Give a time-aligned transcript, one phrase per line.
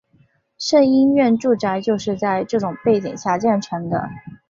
[0.57, 4.09] 胜因院住宅就是在这种背景下建成的。